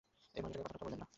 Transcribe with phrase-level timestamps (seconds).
[0.35, 1.07] এই মহিলাটি কথাটথা বলেন না।